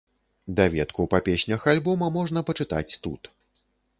Даведку 0.59 1.05
па 1.11 1.19
песнях 1.27 1.67
альбома 1.75 2.09
можна 2.17 2.43
пачытаць 2.49 2.99
тут. 3.07 3.31